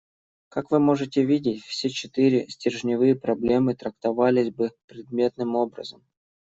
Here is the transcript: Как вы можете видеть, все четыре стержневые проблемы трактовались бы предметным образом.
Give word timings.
Как 0.49 0.71
вы 0.71 0.79
можете 0.79 1.23
видеть, 1.23 1.61
все 1.63 1.87
четыре 1.87 2.47
стержневые 2.49 3.13
проблемы 3.15 3.75
трактовались 3.75 4.49
бы 4.51 4.71
предметным 4.87 5.55
образом. 5.55 6.03